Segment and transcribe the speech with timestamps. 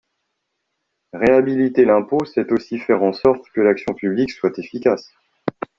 [1.13, 5.13] Réhabiliter l’impôt, c’est aussi faire en sorte que l’action publique soit efficace.